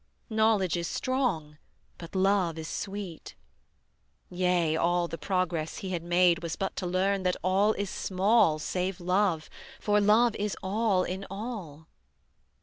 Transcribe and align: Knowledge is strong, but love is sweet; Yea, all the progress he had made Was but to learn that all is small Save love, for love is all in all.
Knowledge 0.31 0.77
is 0.77 0.87
strong, 0.87 1.59
but 1.99 2.15
love 2.15 2.57
is 2.57 2.67
sweet; 2.67 3.35
Yea, 4.31 4.75
all 4.75 5.07
the 5.07 5.19
progress 5.19 5.77
he 5.77 5.91
had 5.91 6.01
made 6.01 6.41
Was 6.41 6.55
but 6.55 6.75
to 6.77 6.87
learn 6.87 7.21
that 7.21 7.37
all 7.43 7.73
is 7.73 7.91
small 7.91 8.57
Save 8.57 8.99
love, 8.99 9.47
for 9.79 10.01
love 10.01 10.35
is 10.37 10.57
all 10.63 11.03
in 11.03 11.27
all. 11.29 11.85